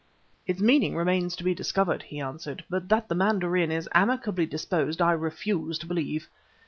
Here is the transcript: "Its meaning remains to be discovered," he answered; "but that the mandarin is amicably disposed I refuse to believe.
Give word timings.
"Its 0.47 0.59
meaning 0.59 0.95
remains 0.95 1.35
to 1.35 1.43
be 1.43 1.53
discovered," 1.53 2.01
he 2.01 2.19
answered; 2.19 2.63
"but 2.71 2.89
that 2.89 3.07
the 3.07 3.13
mandarin 3.13 3.71
is 3.71 3.87
amicably 3.93 4.47
disposed 4.47 4.99
I 4.99 5.11
refuse 5.11 5.77
to 5.77 5.85
believe. 5.85 6.27